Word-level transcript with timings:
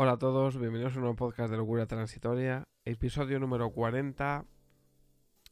Hola 0.00 0.12
a 0.12 0.16
todos, 0.16 0.56
bienvenidos 0.56 0.92
a 0.92 0.98
un 0.98 1.00
nuevo 1.00 1.16
podcast 1.16 1.50
de 1.50 1.56
Locura 1.56 1.86
Transitoria, 1.86 2.62
episodio 2.84 3.40
número 3.40 3.70
40. 3.70 4.44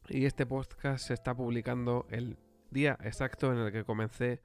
Y 0.07 0.23
este 0.23 0.45
podcast 0.45 1.05
se 1.05 1.13
está 1.13 1.35
publicando 1.35 2.07
el 2.09 2.37
día 2.71 2.97
exacto 3.03 3.51
en 3.51 3.57
el 3.57 3.73
que 3.73 3.83
comencé 3.83 4.41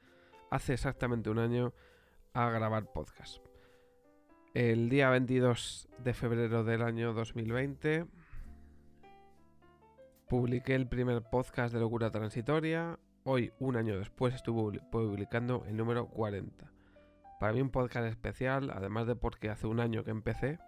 hace 0.51 0.73
exactamente 0.73 1.31
un 1.31 1.39
año 1.39 1.73
a 2.33 2.51
grabar 2.51 2.93
podcast. 2.93 3.47
El 4.55 4.89
día 4.89 5.09
22 5.09 5.89
de 5.99 6.15
febrero 6.15 6.65
del 6.65 6.83
año 6.83 7.13
2020 7.13 8.07
publiqué 10.29 10.75
el 10.75 10.89
primer 10.89 11.23
podcast 11.23 11.73
de 11.73 11.79
Locura 11.79 12.11
Transitoria. 12.11 12.99
Hoy, 13.23 13.53
un 13.61 13.77
año 13.77 13.97
después, 14.01 14.35
estuve 14.35 14.81
publicando 14.91 15.65
el 15.69 15.77
número 15.77 16.09
40. 16.09 16.73
Para 17.43 17.55
mí 17.55 17.61
un 17.61 17.71
podcast 17.71 18.07
especial, 18.07 18.71
además 18.71 19.09
de 19.09 19.17
porque 19.17 19.51
hace 19.51 19.67
un 19.67 19.81
año 19.81 20.05
que 20.05 20.13
empecé, 20.13 20.61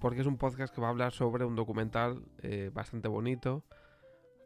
porque 0.00 0.22
es 0.22 0.26
un 0.26 0.38
podcast 0.38 0.74
que 0.74 0.80
va 0.80 0.88
a 0.88 0.90
hablar 0.90 1.12
sobre 1.12 1.44
un 1.44 1.54
documental 1.54 2.24
eh, 2.42 2.72
bastante 2.74 3.06
bonito, 3.06 3.62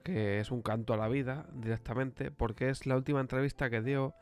que 0.03 0.41
es 0.41 0.51
un 0.51 0.61
canto 0.61 0.93
a 0.93 0.99
la 0.99 1.09
vida 1.09 1.47
directamente, 1.55 2.31
porque 2.31 2.69
es 2.69 2.85
la 2.85 2.97
última 2.97 3.23
entrevista 3.23 3.71
que 3.71 3.81
dio 3.81 4.13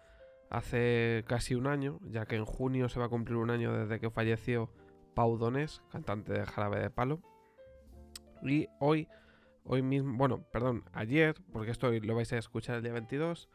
hace 0.51 1.25
casi 1.27 1.57
un 1.57 1.67
año, 1.67 1.99
ya 2.05 2.27
que 2.27 2.37
en 2.37 2.45
junio 2.45 2.89
se 2.89 3.01
va 3.01 3.07
a 3.07 3.09
cumplir 3.09 3.39
un 3.39 3.51
año 3.51 3.73
desde 3.77 3.99
que 3.99 4.09
falleció 4.09 4.71
Pau 5.15 5.37
Donés, 5.37 5.83
cantante 5.91 6.33
de 6.35 6.47
Jarabe 6.47 6.79
de 6.79 6.91
Palo. 6.91 7.23
Y 8.41 8.69
hoy, 8.79 9.09
hoy 9.65 9.83
mismo, 9.83 10.17
bueno, 10.17 10.45
perdón, 10.53 10.85
ayer, 10.93 11.35
porque 11.53 11.73
esto 11.73 11.91
lo 11.91 12.15
vais 12.15 12.33
a 12.35 12.39
escuchar 12.39 12.77
el 12.77 12.85
día 12.85 12.93
22, 12.93 13.49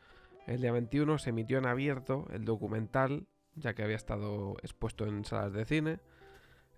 el 0.45 0.59
día 0.59 0.73
21 0.73 1.19
se 1.19 1.29
emitió 1.29 1.57
en 1.57 1.67
abierto 1.67 2.27
el 2.33 2.43
documental 2.43 3.27
ya 3.57 3.73
que 3.73 3.83
había 3.83 3.95
estado 3.95 4.55
expuesto 4.61 5.05
en 5.05 5.25
salas 5.25 5.53
de 5.53 5.65
cine. 5.65 5.99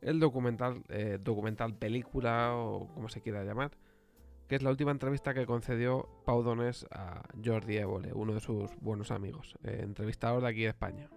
El 0.02 0.20
documental, 0.20 0.84
eh, 0.90 1.20
documental 1.22 1.76
película 1.76 2.56
o 2.56 2.88
como 2.94 3.10
se 3.10 3.22
quiera 3.22 3.44
llamar, 3.44 3.72
que 4.48 4.56
es 4.56 4.64
la 4.64 4.70
última 4.70 4.92
entrevista 4.92 5.34
que 5.34 5.46
concedió 5.46 6.08
Pau 6.26 6.42
Donés 6.42 6.86
a 6.92 7.22
Jordi 7.44 7.78
Évole, 7.78 8.14
uno 8.14 8.34
de 8.34 8.40
sus 8.40 8.76
buenos 8.78 9.12
amigos, 9.12 9.56
eh, 9.64 9.82
entrevistador 9.84 10.42
de 10.42 10.48
aquí 10.48 10.62
de 10.62 10.70
España. 10.70 11.10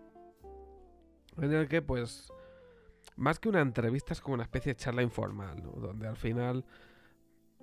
En 1.38 1.52
el 1.52 1.68
que, 1.68 1.80
pues, 1.80 2.30
más 3.16 3.38
que 3.38 3.48
una 3.48 3.60
entrevista 3.60 4.12
es 4.12 4.20
como 4.20 4.34
una 4.34 4.42
especie 4.42 4.74
de 4.74 4.76
charla 4.76 5.02
informal, 5.02 5.62
donde 5.62 6.08
al 6.08 6.16
final 6.16 6.64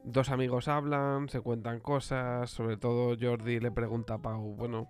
dos 0.04 0.30
amigos 0.30 0.68
hablan, 0.68 1.30
se 1.30 1.42
cuentan 1.42 1.80
cosas, 1.80 2.50
sobre 2.50 2.78
todo 2.78 3.16
Jordi 3.20 3.60
le 3.60 3.72
pregunta 3.72 4.16
a 4.16 4.22
Pau, 4.22 4.56
bueno, 4.56 4.88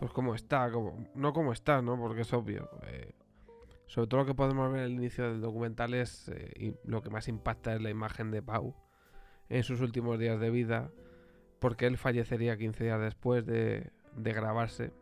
pues 0.00 0.12
cómo 0.12 0.34
está, 0.34 0.68
no 1.14 1.32
cómo 1.34 1.52
está, 1.52 1.82
¿no? 1.82 1.98
Porque 1.98 2.22
es 2.22 2.32
obvio. 2.32 2.70
Eh, 2.86 3.12
sobre 3.86 4.08
todo 4.08 4.20
lo 4.20 4.26
que 4.26 4.34
podemos 4.34 4.72
ver 4.72 4.80
en 4.80 4.86
el 4.86 4.92
inicio 4.92 5.24
del 5.30 5.42
documental 5.42 5.92
es 5.92 6.28
eh, 6.28 6.74
lo 6.84 7.02
que 7.02 7.10
más 7.10 7.28
impacta 7.28 7.74
es 7.74 7.82
la 7.82 7.90
imagen 7.90 8.30
de 8.30 8.40
Pau 8.40 8.74
en 9.50 9.62
sus 9.62 9.82
últimos 9.82 10.18
días 10.18 10.40
de 10.40 10.48
vida, 10.48 10.90
porque 11.58 11.86
él 11.86 11.98
fallecería 11.98 12.56
15 12.56 12.82
días 12.82 13.00
después 13.00 13.44
de, 13.44 13.90
de 14.16 14.32
grabarse. 14.32 14.92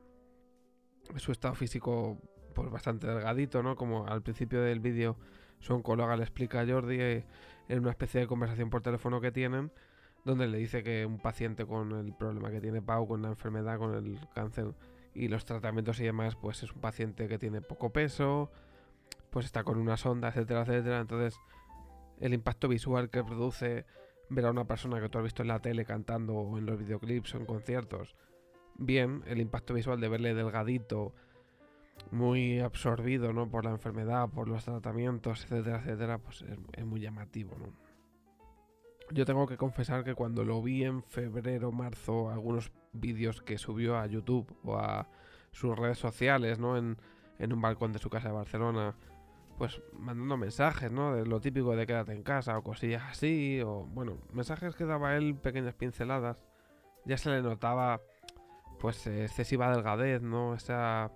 Su 1.17 1.31
estado 1.31 1.55
físico, 1.55 2.19
pues 2.55 2.69
bastante 2.71 3.07
delgadito, 3.07 3.63
¿no? 3.63 3.77
Como 3.77 4.07
al 4.07 4.23
principio 4.23 4.63
del 4.63 4.81
vídeo 4.81 5.17
su 5.61 5.75
oncóloga 5.75 6.17
le 6.17 6.25
explica 6.25 6.61
a 6.61 6.67
Jordi 6.67 7.01
eh, 7.01 7.25
en 7.69 7.79
una 7.81 7.91
especie 7.91 8.21
de 8.21 8.27
conversación 8.27 8.69
por 8.69 8.83
teléfono 8.83 9.21
que 9.21 9.31
tienen, 9.31 9.71
donde 10.29 10.47
le 10.47 10.59
dice 10.59 10.83
que 10.83 11.07
un 11.07 11.19
paciente 11.19 11.65
con 11.65 11.91
el 11.93 12.13
problema 12.13 12.51
que 12.51 12.61
tiene 12.61 12.83
Pau, 12.83 13.09
con 13.09 13.23
la 13.23 13.29
enfermedad, 13.29 13.79
con 13.79 13.95
el 13.95 14.21
cáncer 14.35 14.75
y 15.15 15.29
los 15.29 15.47
tratamientos 15.47 15.99
y 16.01 16.05
demás, 16.05 16.37
pues 16.37 16.63
es 16.63 16.71
un 16.71 16.83
paciente 16.83 17.29
que 17.29 17.39
tiene 17.39 17.63
poco 17.63 17.91
peso, 17.91 18.51
pues 19.31 19.47
está 19.47 19.65
con 19.65 19.79
una 19.79 19.97
sonda, 19.97 20.29
etcétera, 20.29 20.63
etcétera. 20.63 21.01
Entonces, 21.01 21.41
el 22.21 22.35
impacto 22.35 22.69
visual 22.69 23.09
que 23.09 23.25
produce 23.25 23.87
ver 24.29 24.45
a 24.45 24.51
una 24.51 24.67
persona 24.67 25.01
que 25.01 25.09
tú 25.09 25.17
has 25.17 25.25
visto 25.25 25.41
en 25.41 25.49
la 25.49 25.61
tele 25.61 25.87
cantando 25.87 26.35
o 26.35 26.59
en 26.59 26.67
los 26.67 26.79
videoclips 26.79 27.35
o 27.35 27.39
en 27.39 27.47
conciertos, 27.47 28.15
bien, 28.77 29.23
el 29.27 29.41
impacto 29.41 29.73
visual 29.73 29.99
de 29.99 30.11
verle 30.11 30.35
delgadito, 30.35 31.15
muy 32.11 32.61
absorbido, 32.61 33.33
¿no? 33.33 33.49
Por 33.49 33.65
la 33.65 33.71
enfermedad, 33.71 34.29
por 34.29 34.47
los 34.47 34.63
tratamientos, 34.63 35.45
etcétera, 35.45 35.79
etcétera, 35.79 36.19
pues 36.19 36.43
es, 36.43 36.59
es 36.75 36.85
muy 36.85 37.01
llamativo, 37.01 37.57
¿no? 37.59 37.88
Yo 39.11 39.25
tengo 39.25 39.47
que 39.47 39.57
confesar 39.57 40.05
que 40.05 40.15
cuando 40.15 40.45
lo 40.45 40.63
vi 40.63 40.85
en 40.85 41.03
febrero, 41.03 41.73
marzo, 41.73 42.31
algunos 42.31 42.71
vídeos 42.93 43.41
que 43.41 43.57
subió 43.57 43.97
a 43.97 44.07
YouTube 44.07 44.47
o 44.65 44.77
a 44.77 45.09
sus 45.51 45.77
redes 45.79 45.99
sociales, 45.99 46.59
¿no? 46.59 46.77
En, 46.77 46.99
un 47.41 47.61
balcón 47.61 47.93
de 47.93 47.99
su 48.01 48.11
casa 48.11 48.29
de 48.29 48.35
Barcelona, 48.35 48.97
pues 49.57 49.81
mandando 49.93 50.37
mensajes, 50.37 50.91
¿no? 50.91 51.15
De 51.15 51.25
lo 51.25 51.41
típico 51.41 51.75
de 51.75 51.87
quédate 51.87 52.13
en 52.13 52.23
casa 52.23 52.59
o 52.59 52.63
cosillas 52.63 53.03
así, 53.11 53.61
o 53.65 53.85
bueno, 53.85 54.19
mensajes 54.33 54.75
que 54.77 54.85
daba 54.85 55.17
él, 55.17 55.37
pequeñas 55.37 55.75
pinceladas. 55.75 56.45
Ya 57.07 57.17
se 57.17 57.31
le 57.31 57.41
notaba, 57.41 58.01
pues, 58.81 59.07
excesiva 59.07 59.71
delgadez, 59.71 60.21
¿no? 60.21 60.55
Esa. 60.55 61.13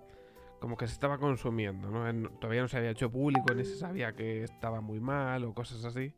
como 0.59 0.77
que 0.77 0.87
se 0.87 0.93
estaba 0.93 1.17
consumiendo, 1.19 1.91
¿no? 1.91 2.29
todavía 2.39 2.61
no 2.61 2.67
se 2.69 2.77
había 2.77 2.91
hecho 2.91 3.11
público 3.11 3.53
ni 3.53 3.65
se 3.65 3.75
sabía 3.75 4.15
que 4.15 4.43
estaba 4.43 4.81
muy 4.81 4.99
mal 4.99 5.43
o 5.43 5.53
cosas 5.53 5.83
así. 5.85 6.13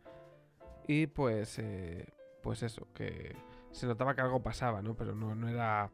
Y 0.88 1.08
pues, 1.08 1.60
eh, 1.60 2.08
pues 2.42 2.64
eso, 2.64 2.88
que 2.94 3.36
se 3.72 3.88
notaba 3.88 4.16
que 4.16 4.22
algo 4.22 4.42
pasaba, 4.42 4.82
¿no? 4.82 4.96
Pero 4.96 5.16
no, 5.16 5.36
no 5.36 5.50
era... 5.50 5.92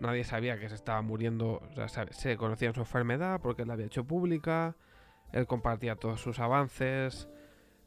Nadie 0.00 0.24
sabía 0.24 0.58
que 0.58 0.68
se 0.68 0.74
estaba 0.74 1.00
muriendo, 1.02 1.62
o 1.76 1.88
sea, 1.88 2.06
se 2.10 2.36
conocía 2.36 2.72
su 2.74 2.80
enfermedad 2.80 3.40
porque 3.40 3.62
él 3.62 3.68
la 3.68 3.74
había 3.74 3.86
hecho 3.86 4.04
pública, 4.04 4.76
él 5.32 5.46
compartía 5.46 5.94
todos 5.94 6.20
sus 6.20 6.40
avances, 6.40 7.28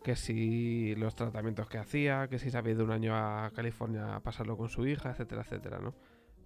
que 0.03 0.15
si 0.15 0.95
los 0.95 1.15
tratamientos 1.15 1.67
que 1.67 1.77
hacía, 1.77 2.29
que 2.29 2.39
si 2.39 2.49
se 2.49 2.57
había 2.57 2.73
ido 2.73 2.85
un 2.85 2.91
año 2.91 3.13
a 3.13 3.51
California 3.53 4.15
a 4.15 4.19
pasarlo 4.21 4.55
con 4.55 4.69
su 4.69 4.87
hija, 4.87 5.11
etcétera, 5.11 5.41
etcétera, 5.41 5.79
¿no? 5.79 5.93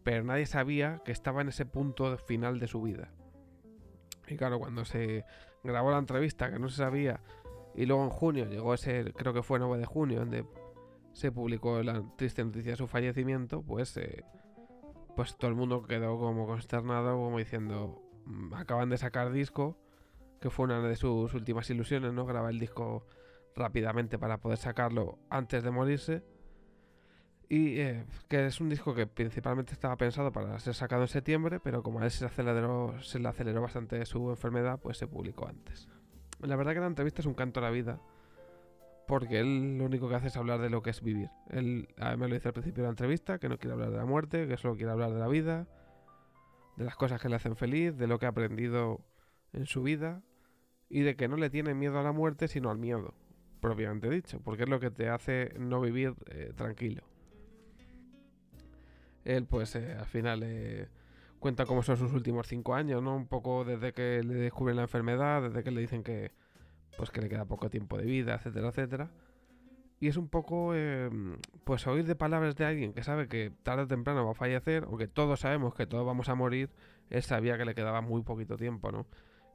Pero 0.03 0.23
nadie 0.23 0.47
sabía 0.47 1.00
que 1.06 1.12
estaba 1.12 1.41
en 1.41 1.50
ese 1.50 1.68
punto 1.68 2.18
final 2.18 2.59
de 2.59 2.68
su 2.68 2.81
vida. 2.81 3.12
Y 4.28 4.35
claro, 4.35 4.59
cuando 4.59 4.83
se 4.83 5.25
grabó 5.63 5.91
la 5.91 6.00
entrevista, 6.00 6.51
que 6.51 6.57
no 6.57 6.69
se 6.69 6.78
sabía 6.78 7.22
y 7.75 7.85
luego 7.85 8.03
en 8.03 8.09
junio 8.09 8.45
llegó 8.45 8.73
ese, 8.73 9.13
creo 9.13 9.33
que 9.33 9.43
fue 9.43 9.59
9 9.59 9.77
de 9.77 9.85
junio, 9.85 10.19
donde 10.19 10.45
se 11.13 11.31
publicó 11.31 11.81
la 11.83 12.03
triste 12.17 12.43
noticia 12.43 12.71
de 12.71 12.77
su 12.77 12.87
fallecimiento, 12.87 13.61
pues, 13.61 13.95
eh, 13.97 14.23
pues 15.15 15.35
todo 15.37 15.49
el 15.49 15.55
mundo 15.55 15.83
quedó 15.83 16.17
como 16.17 16.45
consternado, 16.47 17.15
como 17.17 17.37
diciendo, 17.37 18.01
mm, 18.25 18.53
acaban 18.53 18.89
de 18.89 18.97
sacar 18.97 19.31
disco, 19.31 19.77
que 20.39 20.49
fue 20.49 20.65
una 20.65 20.81
de 20.81 20.95
sus 20.95 21.33
últimas 21.33 21.69
ilusiones, 21.69 22.13
¿no? 22.13 22.25
Grabar 22.25 22.51
el 22.51 22.59
disco 22.59 23.05
rápidamente 23.55 24.17
para 24.17 24.39
poder 24.39 24.57
sacarlo 24.57 25.19
antes 25.29 25.63
de 25.63 25.71
morirse. 25.71 26.23
Y 27.49 27.79
eh, 27.79 28.05
que 28.29 28.45
es 28.45 28.61
un 28.61 28.69
disco 28.69 28.95
que 28.95 29.07
principalmente 29.07 29.73
estaba 29.73 29.97
pensado 29.97 30.31
para 30.31 30.57
ser 30.59 30.73
sacado 30.73 31.01
en 31.01 31.09
septiembre, 31.09 31.59
pero 31.59 31.83
como 31.83 31.99
a 31.99 32.05
él 32.05 32.11
se 32.11 32.25
aceleró, 32.25 32.95
se 33.01 33.19
le 33.19 33.27
aceleró 33.27 33.61
bastante 33.61 34.05
su 34.05 34.29
enfermedad, 34.29 34.79
pues 34.81 34.97
se 34.97 35.05
publicó 35.05 35.47
antes. 35.47 35.89
La 36.41 36.56
verdad 36.56 36.74
que 36.74 36.79
la 36.79 36.88
entrevista 36.88 37.22
es 37.22 37.25
un 37.25 37.34
canto 37.34 37.59
a 37.59 37.63
la 37.63 37.69
vida. 37.69 38.00
Porque 39.07 39.40
él 39.40 39.78
lo 39.78 39.85
único 39.85 40.07
que 40.07 40.15
hace 40.15 40.27
es 40.27 40.38
hablar 40.38 40.62
de 40.62 40.69
lo 40.69 40.81
que 40.81 40.92
es 40.92 41.01
vivir. 41.01 41.30
Él 41.50 41.88
me 42.18 42.27
lo 42.27 42.33
dice 42.33 42.48
al 42.48 42.54
principio 42.54 42.83
de 42.83 42.88
la 42.88 42.92
entrevista, 42.92 43.39
que 43.39 43.50
no 43.50 43.57
quiere 43.57 43.74
hablar 43.74 43.92
de 43.92 43.98
la 43.98 44.06
muerte, 44.06 44.48
que 44.48 44.57
solo 44.57 44.75
quiere 44.75 44.92
hablar 44.92 45.12
de 45.12 45.19
la 45.19 45.27
vida, 45.27 45.68
de 46.77 46.86
las 46.86 46.95
cosas 46.95 47.21
que 47.21 47.27
le 47.27 47.36
hacen 47.36 47.56
feliz, 47.56 47.98
de 47.98 48.07
lo 48.07 48.19
que 48.19 48.25
ha 48.25 48.30
aprendido 48.30 49.01
en 49.54 49.65
su 49.65 49.83
vida 49.83 50.21
y 50.89 51.01
de 51.01 51.15
que 51.15 51.27
no 51.27 51.38
le 51.38 51.50
tiene 51.50 51.74
miedo 51.74 52.00
a 52.00 52.04
la 52.04 52.12
muerte, 52.12 52.48
sino 52.48 52.69
al 52.69 52.77
miedo, 52.77 53.13
propiamente 53.60 54.10
dicho, 54.10 54.39
porque 54.42 54.63
es 54.63 54.69
lo 54.69 54.80
que 54.80 54.92
te 54.92 55.10
hace 55.10 55.54
no 55.57 55.81
vivir 55.81 56.13
eh, 56.27 56.54
tranquilo. 56.56 57.04
Él, 59.24 59.45
pues, 59.45 59.75
eh, 59.75 59.94
al 59.94 60.06
final 60.06 60.42
eh, 60.44 60.89
cuenta 61.39 61.65
cómo 61.65 61.83
son 61.83 61.98
sus 61.98 62.12
últimos 62.13 62.48
cinco 62.48 62.75
años, 62.75 63.01
¿no? 63.01 63.15
Un 63.15 63.27
poco 63.27 63.63
desde 63.63 63.94
que 63.94 64.21
le 64.24 64.33
descubren 64.36 64.75
la 64.75 64.83
enfermedad, 64.83 65.44
desde 65.44 65.63
que 65.63 65.71
le 65.71 65.81
dicen 65.81 66.04
que, 66.04 66.31
pues 66.97 67.09
que 67.09 67.21
le 67.21 67.29
queda 67.29 67.45
poco 67.45 67.69
tiempo 67.69 67.97
de 67.97 68.05
vida, 68.05 68.35
etcétera, 68.35 68.69
etcétera. 68.69 69.11
Y 69.99 70.07
es 70.07 70.17
un 70.17 70.27
poco, 70.27 70.73
em, 70.73 71.38
pues 71.63 71.85
oír 71.88 72.05
de 72.05 72.15
palabras 72.15 72.55
de 72.55 72.65
alguien 72.65 72.93
que 72.93 73.03
sabe 73.03 73.27
que 73.27 73.51
tarde 73.63 73.83
o 73.83 73.88
temprano 73.88 74.25
va 74.25 74.31
a 74.31 74.35
fallecer, 74.35 74.85
o 74.85 74.97
que 74.97 75.07
todos 75.07 75.41
sabemos 75.41 75.75
que 75.75 75.85
todos 75.85 76.05
vamos 76.05 76.29
a 76.29 76.35
morir, 76.35 76.69
él 77.09 77.21
sabía 77.21 77.57
que 77.57 77.65
le 77.65 77.75
quedaba 77.75 78.01
muy 78.01 78.23
poquito 78.23 78.57
tiempo, 78.57 78.91
¿no? 78.91 79.05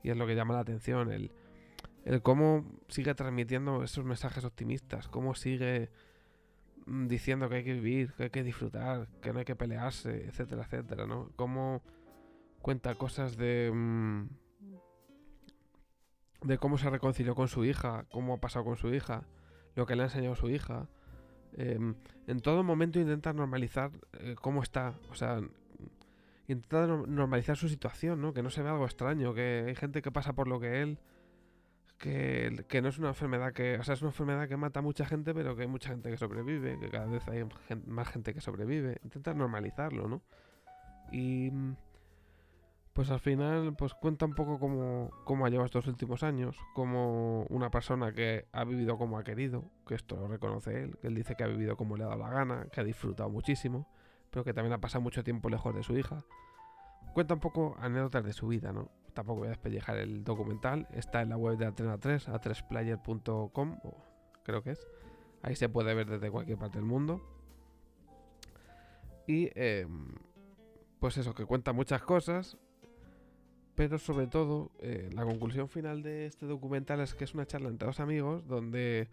Y 0.02 0.10
es 0.10 0.16
lo 0.16 0.26
que 0.26 0.36
llama 0.36 0.54
la 0.54 0.60
atención, 0.60 1.10
el, 1.10 1.32
el 2.04 2.22
cómo 2.22 2.64
sigue 2.88 3.14
transmitiendo 3.14 3.82
esos 3.82 4.04
mensajes 4.04 4.44
optimistas, 4.44 5.08
cómo 5.08 5.34
sigue 5.34 5.90
Mm, 6.86 7.08
diciendo 7.08 7.48
que 7.48 7.56
hay 7.56 7.64
que 7.64 7.74
vivir, 7.74 8.12
que 8.12 8.24
hay 8.24 8.30
que 8.30 8.44
disfrutar, 8.44 9.08
que 9.20 9.32
no 9.32 9.40
hay 9.40 9.44
que 9.44 9.56
pelearse, 9.56 10.26
etcétera, 10.26 10.62
etcétera, 10.62 11.06
¿no? 11.06 11.30
Cómo 11.36 11.82
cuenta 12.62 12.94
cosas 12.94 13.36
de... 13.36 13.70
Mm, 13.74 14.28
de 16.42 16.58
cómo 16.58 16.78
se 16.78 16.90
reconcilió 16.90 17.34
con 17.34 17.48
su 17.48 17.64
hija, 17.64 18.06
cómo 18.10 18.34
ha 18.34 18.40
pasado 18.40 18.64
con 18.64 18.76
su 18.76 18.92
hija, 18.92 19.24
lo 19.74 19.86
que 19.86 19.96
le 19.96 20.02
ha 20.02 20.06
enseñado 20.06 20.36
su 20.36 20.48
hija. 20.50 20.88
Em, 21.54 21.94
en 22.26 22.40
todo 22.40 22.62
momento 22.62 23.00
intenta 23.00 23.32
normalizar 23.32 23.90
eh, 24.20 24.34
cómo 24.40 24.62
está, 24.62 24.94
o 25.10 25.14
sea, 25.14 25.40
intenta 26.48 26.86
normalizar 26.86 27.56
su 27.56 27.68
situación, 27.68 28.20
¿no? 28.20 28.32
Que 28.34 28.42
no 28.42 28.50
se 28.50 28.62
vea 28.62 28.72
algo 28.72 28.84
extraño, 28.84 29.34
que 29.34 29.64
hay 29.68 29.74
gente 29.74 30.02
que 30.02 30.12
pasa 30.12 30.34
por 30.34 30.48
lo 30.48 30.60
que 30.60 30.82
él, 30.82 30.98
que, 31.98 32.64
que, 32.68 32.82
no 32.82 32.88
es 32.88 32.98
una 32.98 33.08
enfermedad 33.08 33.52
que, 33.52 33.78
o 33.78 33.82
sea, 33.82 33.94
es 33.94 34.02
una 34.02 34.10
enfermedad 34.10 34.48
que 34.48 34.56
mata 34.56 34.80
a 34.80 34.82
mucha 34.82 35.06
gente, 35.06 35.32
pero 35.34 35.56
que 35.56 35.62
hay 35.62 35.68
mucha 35.68 35.90
gente 35.90 36.10
que 36.10 36.18
sobrevive, 36.18 36.78
que 36.78 36.90
cada 36.90 37.06
vez 37.06 37.26
hay 37.28 37.44
más 37.86 38.08
gente 38.08 38.34
que 38.34 38.40
sobrevive. 38.40 38.98
Intentar 39.02 39.34
normalizarlo, 39.34 40.08
¿no? 40.08 40.22
Y 41.10 41.50
pues 42.96 43.10
al 43.10 43.20
final 43.20 43.76
pues 43.76 43.92
cuenta 43.92 44.24
un 44.24 44.34
poco 44.34 44.58
cómo, 44.58 45.10
cómo 45.24 45.44
ha 45.44 45.50
llevado 45.50 45.66
estos 45.66 45.86
últimos 45.86 46.22
años, 46.22 46.56
como 46.74 47.42
una 47.50 47.70
persona 47.70 48.14
que 48.14 48.46
ha 48.52 48.64
vivido 48.64 48.96
como 48.96 49.18
ha 49.18 49.22
querido, 49.22 49.70
que 49.86 49.94
esto 49.94 50.16
lo 50.16 50.28
reconoce 50.28 50.82
él, 50.82 50.96
que 50.96 51.08
él 51.08 51.14
dice 51.14 51.36
que 51.36 51.44
ha 51.44 51.46
vivido 51.46 51.76
como 51.76 51.98
le 51.98 52.04
ha 52.04 52.06
dado 52.06 52.20
la 52.20 52.30
gana, 52.30 52.68
que 52.72 52.80
ha 52.80 52.84
disfrutado 52.84 53.28
muchísimo, 53.28 53.86
pero 54.30 54.44
que 54.44 54.54
también 54.54 54.72
ha 54.72 54.80
pasado 54.80 55.02
mucho 55.02 55.22
tiempo 55.22 55.50
lejos 55.50 55.74
de 55.74 55.82
su 55.82 55.94
hija. 55.98 56.24
Cuenta 57.12 57.34
un 57.34 57.40
poco 57.40 57.76
anécdotas 57.78 58.24
de 58.24 58.32
su 58.32 58.48
vida, 58.48 58.72
¿no? 58.72 58.90
Tampoco 59.12 59.40
voy 59.40 59.48
a 59.48 59.50
despellejar 59.50 59.98
el 59.98 60.24
documental, 60.24 60.88
está 60.92 61.20
en 61.20 61.28
la 61.28 61.36
web 61.36 61.58
de 61.58 61.66
Atena 61.66 61.98
3, 61.98 62.30
a3player.com, 62.30 63.78
creo 64.42 64.62
que 64.62 64.70
es. 64.70 64.88
Ahí 65.42 65.54
se 65.54 65.68
puede 65.68 65.92
ver 65.92 66.08
desde 66.08 66.30
cualquier 66.30 66.56
parte 66.56 66.78
del 66.78 66.86
mundo. 66.86 67.20
Y 69.26 69.50
em, 69.54 70.14
pues 70.98 71.18
eso, 71.18 71.34
que 71.34 71.44
cuenta 71.44 71.74
muchas 71.74 72.00
cosas, 72.00 72.56
pero 73.76 73.98
sobre 73.98 74.26
todo, 74.26 74.70
eh, 74.80 75.10
la 75.12 75.24
conclusión 75.24 75.68
final 75.68 76.02
de 76.02 76.26
este 76.26 76.46
documental 76.46 77.00
es 77.00 77.14
que 77.14 77.24
es 77.24 77.34
una 77.34 77.46
charla 77.46 77.68
entre 77.68 77.86
dos 77.86 78.00
amigos 78.00 78.46
donde 78.48 79.08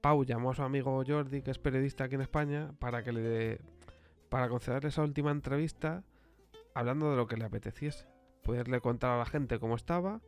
Pau 0.00 0.24
llamó 0.24 0.52
a 0.52 0.54
su 0.54 0.62
amigo 0.62 1.02
Jordi, 1.06 1.42
que 1.42 1.50
es 1.50 1.58
periodista 1.58 2.04
aquí 2.04 2.14
en 2.14 2.20
España, 2.20 2.72
para 2.78 3.02
que 3.02 3.12
le 3.12 3.60
para 4.28 4.48
concederle 4.48 4.88
esa 4.88 5.02
última 5.02 5.32
entrevista 5.32 6.04
hablando 6.74 7.10
de 7.10 7.16
lo 7.16 7.26
que 7.26 7.36
le 7.36 7.44
apeteciese. 7.44 8.06
Poderle 8.44 8.80
contar 8.80 9.10
a 9.12 9.18
la 9.18 9.26
gente 9.26 9.58
cómo 9.58 9.74
estaba, 9.74 10.20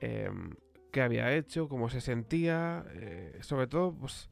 em, 0.00 0.54
qué 0.92 1.02
había 1.02 1.32
hecho, 1.34 1.68
cómo 1.68 1.88
se 1.88 2.00
sentía, 2.00 2.84
eh, 2.90 3.38
sobre 3.40 3.66
todo, 3.66 3.92
pues 3.94 4.30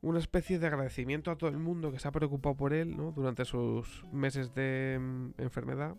una 0.00 0.18
especie 0.18 0.58
de 0.58 0.66
agradecimiento 0.66 1.30
a 1.30 1.36
todo 1.36 1.50
el 1.50 1.58
mundo 1.58 1.92
que 1.92 2.00
se 2.00 2.08
ha 2.08 2.12
preocupado 2.12 2.56
por 2.56 2.72
él 2.72 2.96
¿no? 2.96 3.12
durante 3.12 3.44
sus 3.44 4.04
meses 4.12 4.52
de 4.54 4.94
em, 4.94 5.32
enfermedad 5.38 5.96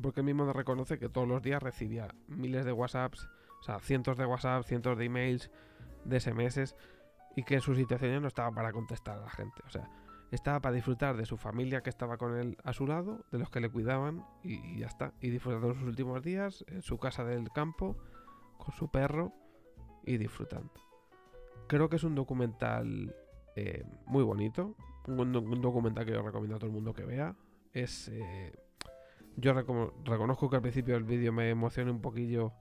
porque 0.00 0.20
él 0.20 0.26
mismo 0.26 0.50
reconoce 0.52 0.98
que 0.98 1.08
todos 1.08 1.28
los 1.28 1.42
días 1.42 1.62
recibía 1.62 2.08
miles 2.28 2.64
de 2.64 2.72
WhatsApps, 2.72 3.28
o 3.60 3.62
sea, 3.62 3.78
cientos 3.80 4.16
de 4.16 4.26
WhatsApps, 4.26 4.66
cientos 4.66 4.96
de 4.96 5.04
emails, 5.04 5.50
de 6.04 6.20
SMS, 6.20 6.74
y 7.36 7.42
que 7.44 7.54
en 7.54 7.60
su 7.60 7.74
situación 7.74 8.22
no 8.22 8.28
estaba 8.28 8.50
para 8.50 8.72
contestar 8.72 9.18
a 9.18 9.22
la 9.22 9.30
gente. 9.30 9.62
O 9.66 9.70
sea, 9.70 9.88
estaba 10.30 10.60
para 10.60 10.74
disfrutar 10.74 11.16
de 11.16 11.26
su 11.26 11.36
familia 11.36 11.82
que 11.82 11.90
estaba 11.90 12.16
con 12.16 12.36
él 12.36 12.56
a 12.64 12.72
su 12.72 12.86
lado, 12.86 13.24
de 13.30 13.38
los 13.38 13.50
que 13.50 13.60
le 13.60 13.68
cuidaban, 13.68 14.24
y, 14.42 14.78
ya 14.78 14.86
está. 14.86 15.12
Y 15.20 15.30
disfrutando 15.30 15.68
de 15.68 15.74
sus 15.74 15.84
últimos 15.84 16.22
días 16.22 16.64
en 16.68 16.82
su 16.82 16.98
casa 16.98 17.24
del 17.24 17.50
campo, 17.50 17.96
con 18.58 18.74
su 18.74 18.90
perro, 18.90 19.32
y 20.04 20.16
disfrutando. 20.16 20.72
Creo 21.66 21.88
que 21.88 21.96
es 21.96 22.04
un 22.04 22.14
documental 22.14 23.14
eh, 23.54 23.84
muy 24.06 24.24
bonito, 24.24 24.74
un, 25.06 25.32
documental 25.32 26.06
que 26.06 26.12
yo 26.12 26.22
recomiendo 26.22 26.56
a 26.56 26.58
todo 26.58 26.68
el 26.68 26.74
mundo 26.74 26.94
que 26.94 27.04
vea. 27.04 27.36
Es... 27.72 28.08
Eh, 28.08 28.52
yo 29.40 29.52
reconozco 29.52 30.50
que 30.50 30.56
al 30.56 30.62
principio 30.62 30.94
del 30.94 31.04
vídeo 31.04 31.32
me 31.32 31.50
emociona 31.50 31.90
un 31.90 32.00
poquillo. 32.00 32.52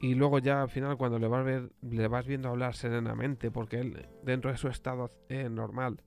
Y 0.00 0.14
luego 0.14 0.38
ya 0.38 0.62
al 0.62 0.68
final 0.68 0.96
cuando 0.96 1.18
le 1.18 1.26
vas, 1.26 1.44
ver, 1.44 1.72
le 1.82 2.06
vas 2.06 2.26
viendo 2.26 2.48
hablar 2.48 2.74
serenamente, 2.74 3.50
porque 3.50 3.80
él 3.80 4.08
dentro 4.22 4.50
de 4.50 4.56
su 4.56 4.68
estado 4.68 5.10
eh, 5.28 5.48
normal, 5.48 6.02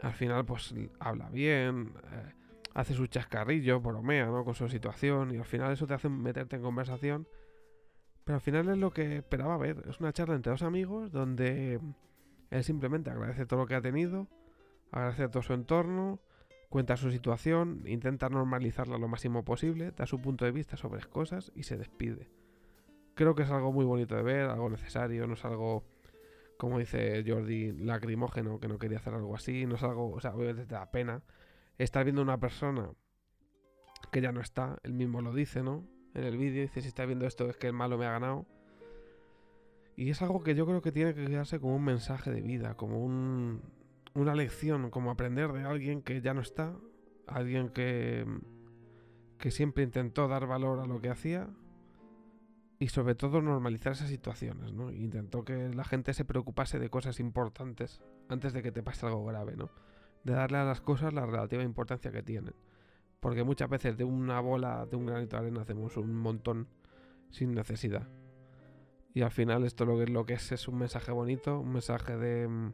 al 0.00 0.12
final 0.12 0.44
pues 0.44 0.74
habla 0.98 1.30
bien, 1.30 1.94
eh, 2.12 2.32
hace 2.74 2.94
su 2.94 3.06
chascarrillo, 3.06 3.80
bromea 3.80 4.26
¿no? 4.26 4.44
con 4.44 4.54
su 4.54 4.68
situación 4.68 5.32
y 5.32 5.38
al 5.38 5.44
final 5.44 5.72
eso 5.72 5.86
te 5.86 5.94
hace 5.94 6.08
meterte 6.08 6.56
en 6.56 6.62
conversación. 6.62 7.28
Pero 8.24 8.36
al 8.36 8.40
final 8.40 8.68
es 8.68 8.78
lo 8.78 8.90
que 8.90 9.18
esperaba 9.18 9.56
ver, 9.56 9.84
es 9.88 10.00
una 10.00 10.12
charla 10.12 10.34
entre 10.34 10.50
dos 10.50 10.62
amigos 10.62 11.12
donde 11.12 11.78
él 12.50 12.64
simplemente 12.64 13.10
agradece 13.10 13.46
todo 13.46 13.60
lo 13.60 13.66
que 13.66 13.74
ha 13.74 13.82
tenido, 13.82 14.28
agradece 14.90 15.28
todo 15.28 15.42
su 15.42 15.52
entorno, 15.52 16.20
Cuenta 16.74 16.96
su 16.96 17.12
situación, 17.12 17.84
intenta 17.86 18.28
normalizarla 18.28 18.98
lo 18.98 19.06
máximo 19.06 19.44
posible, 19.44 19.92
da 19.92 20.06
su 20.06 20.20
punto 20.20 20.44
de 20.44 20.50
vista 20.50 20.76
sobre 20.76 20.96
las 20.96 21.06
cosas 21.06 21.52
y 21.54 21.62
se 21.62 21.76
despide. 21.76 22.28
Creo 23.14 23.36
que 23.36 23.44
es 23.44 23.50
algo 23.52 23.70
muy 23.70 23.84
bonito 23.84 24.16
de 24.16 24.24
ver, 24.24 24.50
algo 24.50 24.68
necesario, 24.68 25.28
no 25.28 25.34
es 25.34 25.44
algo, 25.44 25.84
como 26.56 26.80
dice 26.80 27.22
Jordi, 27.24 27.70
lacrimógeno, 27.70 28.58
que 28.58 28.66
no 28.66 28.80
quería 28.80 28.98
hacer 28.98 29.14
algo 29.14 29.36
así, 29.36 29.66
no 29.66 29.76
es 29.76 29.84
algo, 29.84 30.10
o 30.10 30.20
sea, 30.20 30.34
obviamente 30.34 30.66
te 30.66 30.74
da 30.74 30.90
pena. 30.90 31.22
Estar 31.78 32.02
viendo 32.02 32.22
una 32.22 32.40
persona 32.40 32.90
que 34.10 34.20
ya 34.20 34.32
no 34.32 34.40
está, 34.40 34.80
él 34.82 34.94
mismo 34.94 35.22
lo 35.22 35.32
dice, 35.32 35.62
¿no? 35.62 35.86
En 36.12 36.24
el 36.24 36.36
vídeo 36.36 36.62
dice, 36.62 36.80
si 36.80 36.88
está 36.88 37.06
viendo 37.06 37.24
esto 37.24 37.48
es 37.48 37.56
que 37.56 37.68
el 37.68 37.72
malo 37.72 37.98
me 37.98 38.06
ha 38.06 38.10
ganado. 38.10 38.46
Y 39.94 40.10
es 40.10 40.20
algo 40.22 40.42
que 40.42 40.56
yo 40.56 40.66
creo 40.66 40.82
que 40.82 40.90
tiene 40.90 41.14
que 41.14 41.24
quedarse 41.24 41.60
como 41.60 41.76
un 41.76 41.84
mensaje 41.84 42.32
de 42.32 42.40
vida, 42.40 42.74
como 42.74 42.98
un, 42.98 43.62
una 44.14 44.34
lección, 44.34 44.90
como 44.90 45.10
aprender 45.10 45.52
de 45.52 45.64
alguien 45.64 46.02
que 46.02 46.20
ya 46.20 46.34
no 46.34 46.40
está, 46.40 46.76
alguien 47.26 47.68
que, 47.68 48.24
que 49.38 49.50
siempre 49.50 49.84
intentó 49.84 50.28
dar 50.28 50.46
valor 50.46 50.80
a 50.80 50.86
lo 50.86 51.00
que 51.00 51.10
hacía 51.10 51.48
y 52.78 52.88
sobre 52.88 53.14
todo 53.14 53.40
normalizar 53.40 53.92
esas 53.92 54.08
situaciones, 54.08 54.72
¿no? 54.72 54.92
Intentó 54.92 55.44
que 55.44 55.68
la 55.70 55.84
gente 55.84 56.12
se 56.12 56.24
preocupase 56.24 56.78
de 56.78 56.90
cosas 56.90 57.20
importantes 57.20 58.00
antes 58.28 58.52
de 58.52 58.62
que 58.62 58.72
te 58.72 58.82
pase 58.82 59.06
algo 59.06 59.24
grave, 59.24 59.56
¿no? 59.56 59.70
De 60.22 60.32
darle 60.32 60.58
a 60.58 60.64
las 60.64 60.80
cosas 60.80 61.12
la 61.12 61.26
relativa 61.26 61.62
importancia 61.62 62.12
que 62.12 62.22
tienen. 62.22 62.54
Porque 63.20 63.42
muchas 63.42 63.68
veces 63.68 63.96
de 63.96 64.04
una 64.04 64.40
bola, 64.40 64.86
de 64.86 64.96
un 64.96 65.06
granito 65.06 65.36
de 65.36 65.42
arena 65.42 65.62
hacemos 65.62 65.96
un 65.96 66.14
montón 66.14 66.68
sin 67.30 67.52
necesidad. 67.52 68.08
Y 69.14 69.22
al 69.22 69.30
final 69.30 69.64
esto 69.64 69.84
lo 69.86 69.98
que, 69.98 70.06
lo 70.06 70.26
que 70.26 70.34
es 70.34 70.52
es 70.52 70.68
un 70.68 70.78
mensaje 70.78 71.12
bonito, 71.12 71.60
un 71.60 71.72
mensaje 71.72 72.16
de 72.16 72.72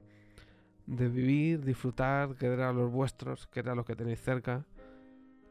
de 0.90 1.08
vivir, 1.08 1.64
disfrutar, 1.64 2.34
querer 2.34 2.62
a 2.62 2.72
los 2.72 2.90
vuestros, 2.90 3.46
querer 3.46 3.70
a 3.70 3.74
los 3.76 3.86
que 3.86 3.94
tenéis 3.94 4.20
cerca 4.20 4.66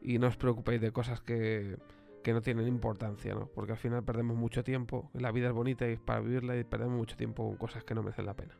y 0.02 0.18
no 0.18 0.26
os 0.26 0.36
preocupéis 0.36 0.82
de 0.82 0.92
cosas 0.92 1.22
que, 1.22 1.78
que 2.22 2.34
no 2.34 2.42
tienen 2.42 2.68
importancia, 2.68 3.34
¿no? 3.34 3.46
Porque 3.46 3.72
al 3.72 3.78
final 3.78 4.04
perdemos 4.04 4.36
mucho 4.36 4.62
tiempo, 4.62 5.10
la 5.14 5.32
vida 5.32 5.48
es 5.48 5.54
bonita 5.54 5.88
y 5.88 5.92
es 5.92 6.00
para 6.00 6.20
vivirla 6.20 6.58
y 6.58 6.64
perdemos 6.64 6.94
mucho 6.94 7.16
tiempo 7.16 7.46
con 7.48 7.56
cosas 7.56 7.84
que 7.84 7.94
no 7.94 8.02
merecen 8.02 8.26
la 8.26 8.34
pena. 8.34 8.58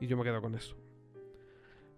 Y 0.00 0.08
yo 0.08 0.16
me 0.16 0.24
quedo 0.24 0.42
con 0.42 0.56
eso. 0.56 0.76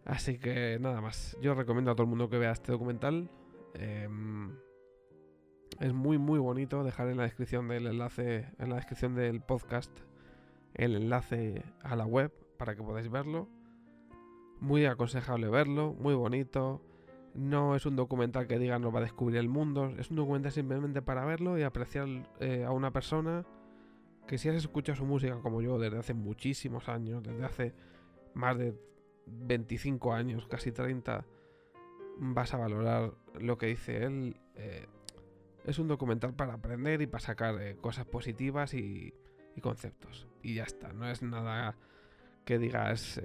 Así 0.05 0.39
que 0.39 0.79
nada 0.79 1.01
más, 1.01 1.37
yo 1.41 1.55
recomiendo 1.55 1.91
a 1.91 1.95
todo 1.95 2.05
el 2.05 2.11
mundo 2.11 2.29
que 2.29 2.39
vea 2.39 2.53
este 2.53 2.73
documental. 2.73 3.31
Em, 3.75 4.57
es 5.79 5.95
muy 5.95 6.19
muy 6.19 6.39
bonito, 6.39 6.85
dejar 6.85 7.09
en 7.09 7.17
la 7.17 7.23
descripción 7.23 7.67
del 7.69 7.87
enlace, 7.87 8.47
en 8.59 8.69
la 8.69 8.77
descripción 8.77 9.15
del 9.15 9.41
podcast, 9.41 9.91
el 10.75 10.97
enlace 10.97 11.65
a 11.83 11.97
la 11.97 12.05
web 12.05 12.31
para 12.59 12.75
que 12.75 12.83
podáis 12.83 13.11
verlo. 13.11 13.49
Muy 14.61 14.85
aconsejable 14.85 15.49
verlo, 15.49 15.95
muy 15.99 16.15
bonito. 16.15 16.83
No 17.35 17.77
es 17.77 17.87
un 17.87 17.97
documental 17.97 18.47
que 18.47 18.59
diga 18.59 18.79
nos 18.79 18.95
va 18.95 18.99
a 18.99 19.03
descubrir 19.03 19.39
el 19.39 19.49
mundo, 19.49 19.95
es 19.99 20.11
un 20.11 20.17
documental 20.17 20.53
simplemente 20.53 21.01
para 21.01 21.25
verlo 21.25 21.59
y 21.59 21.63
apreciar 21.63 22.09
eh, 22.41 22.65
a 22.65 22.73
una 22.73 22.93
persona 22.93 23.47
que 24.27 24.37
si 24.37 24.49
has 24.49 24.57
escuchado 24.57 24.97
su 24.97 25.07
música 25.07 25.39
como 25.41 25.63
yo 25.63 25.79
desde 25.79 25.99
hace 25.99 26.15
muchísimos 26.15 26.89
años, 26.89 27.23
desde 27.23 27.45
hace 27.45 27.75
más 28.35 28.59
de 28.59 28.75
25 29.27 30.13
años, 30.13 30.47
casi 30.47 30.73
30, 30.73 31.25
vas 32.19 32.53
a 32.53 32.59
valorar 32.59 33.13
lo 33.41 33.57
que 33.59 33.67
dice 33.67 34.05
él. 34.05 34.37
Eh, 34.57 34.87
es 35.65 35.79
un 35.79 35.89
documental 35.89 36.35
para 36.35 36.55
aprender 36.55 37.01
y 37.01 37.07
para 37.07 37.21
sacar 37.21 37.61
eh, 37.63 37.77
cosas 37.81 38.07
positivas 38.07 38.75
y, 38.75 39.15
y, 39.57 39.61
conceptos. 39.61 40.29
Y 40.43 40.55
ya 40.55 40.65
está, 40.65 40.93
no 40.93 41.09
es 41.09 41.23
nada 41.23 41.77
que 42.45 42.59
digas 42.59 43.21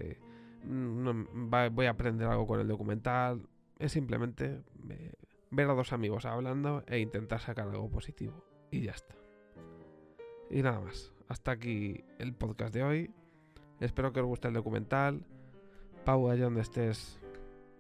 voy 0.66 1.86
a 1.86 1.90
aprender 1.90 2.28
algo 2.28 2.48
con 2.48 2.60
el 2.60 2.68
documental. 2.68 3.48
Es 3.80 3.92
simplemente 3.92 4.62
eh, 4.90 5.14
ver 5.52 5.70
a 5.70 5.74
dos 5.74 5.94
amigos 5.94 6.26
hablando 6.26 6.84
e 6.88 7.00
intentar 7.00 7.40
sacar 7.40 7.68
algo 7.68 7.90
positivo. 7.90 8.44
Y 8.72 8.82
ya 8.82 8.92
está. 8.92 9.16
Y 10.50 10.62
nada 10.62 10.80
más. 10.80 11.14
Hasta 11.28 11.52
aquí 11.52 12.04
el 12.20 12.34
podcast 12.34 12.74
de 12.74 12.84
hoy. 12.84 13.12
Espero 13.80 14.14
que 14.14 14.22
os 14.22 14.26
guste 14.26 14.48
el 14.48 14.54
documental. 14.54 15.26
Pau, 16.04 16.30
allá 16.30 16.46
donde 16.46 16.62
estés, 16.62 17.20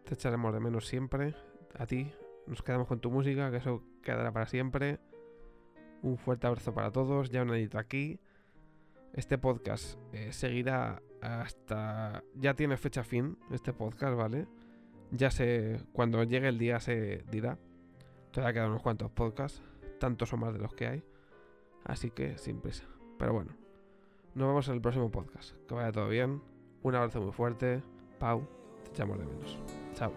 te 0.04 0.16
echaremos 0.16 0.54
de 0.54 0.60
menos 0.60 0.88
siempre. 0.88 1.36
A 1.78 1.86
ti. 1.86 2.12
Nos 2.48 2.62
quedamos 2.62 2.88
con 2.88 3.00
tu 3.00 3.12
música, 3.12 3.52
que 3.52 3.58
eso 3.58 3.84
quedará 4.04 4.32
para 4.32 4.48
siempre. 4.48 5.00
Un 6.02 6.18
fuerte 6.18 6.48
abrazo 6.48 6.74
para 6.74 6.92
todos. 6.92 7.30
Ya 7.30 7.44
un 7.44 7.52
añito 7.52 7.78
aquí. 7.78 8.20
Este 9.14 9.38
podcast 9.38 9.98
eh, 10.12 10.34
seguirá 10.34 11.02
hasta... 11.26 12.24
Ya 12.36 12.54
tiene 12.54 12.78
fecha 12.78 13.04
fin 13.04 13.38
este 13.52 13.74
podcast, 13.74 14.16
¿vale? 14.16 14.48
Ya 15.12 15.32
sé, 15.32 15.80
cuando 15.94 16.24
llegue 16.24 16.48
el 16.48 16.58
día 16.58 16.80
se 16.80 17.24
dirá. 17.32 17.58
Todavía 18.32 18.54
quedan 18.54 18.70
unos 18.72 18.82
cuantos 18.82 19.12
podcasts, 19.12 19.62
tantos 20.00 20.34
o 20.34 20.38
más 20.38 20.54
de 20.54 20.60
los 20.60 20.74
que 20.74 20.88
hay. 20.88 21.04
Así 21.84 22.10
que 22.10 22.38
sin 22.38 22.60
prisa. 22.60 22.86
Pero 23.18 23.34
bueno, 23.34 23.52
nos 24.34 24.48
vemos 24.48 24.68
en 24.68 24.76
el 24.76 24.82
próximo 24.82 25.10
podcast. 25.12 25.56
Que 25.68 25.76
vaya 25.76 25.92
todo 25.92 26.10
bien. 26.10 26.42
Un 26.84 26.96
abrazo 26.96 27.22
muy 27.22 27.32
fuerte. 27.32 27.82
Pau, 28.20 28.48
te 28.84 28.90
echamos 28.92 29.18
de 29.20 29.26
menos. 29.26 29.60
Chao. 29.94 30.12